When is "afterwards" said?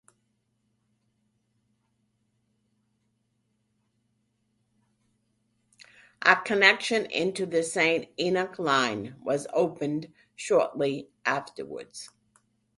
11.23-12.09